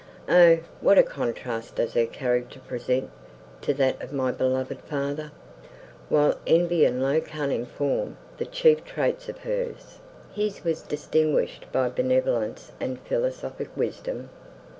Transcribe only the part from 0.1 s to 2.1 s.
O! what a contrast does her